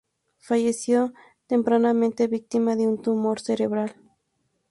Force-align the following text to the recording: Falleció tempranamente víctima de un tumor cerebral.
Falleció 0.39 1.13
tempranamente 1.45 2.25
víctima 2.25 2.75
de 2.75 2.87
un 2.87 3.03
tumor 3.03 3.39
cerebral. 3.39 3.95